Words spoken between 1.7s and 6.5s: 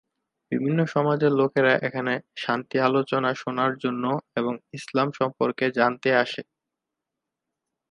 এখানে শান্তি আলোচনা শোনার জন্য এবং ইসলাম সম্পর্কে জানতে আসে।